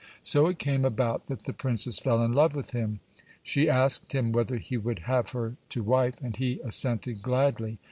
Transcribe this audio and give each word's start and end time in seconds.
So 0.23 0.47
it 0.47 0.57
came 0.57 0.83
about 0.83 1.27
that 1.27 1.43
the 1.43 1.53
princess 1.53 1.99
fell 1.99 2.23
in 2.25 2.31
love 2.31 2.55
with 2.55 2.71
him. 2.71 3.01
She 3.43 3.69
asked 3.69 4.13
him 4.13 4.31
whether 4.31 4.57
he 4.57 4.75
would 4.75 5.01
have 5.05 5.29
her 5.29 5.57
to 5.69 5.83
wife, 5.83 6.19
and 6.23 6.35
he 6.35 6.59
assented 6.63 7.21
gladly. 7.21 7.77